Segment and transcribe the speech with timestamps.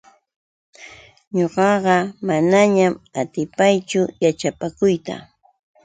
[1.35, 1.97] Ñuqaqa
[2.27, 5.15] manañam atipaachu yaćhapakuyta.